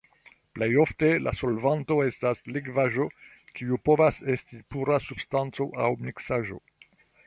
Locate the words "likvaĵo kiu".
2.55-3.81